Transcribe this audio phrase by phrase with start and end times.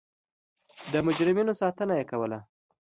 [0.91, 2.39] د مجرمینو ساتنه یې کوله.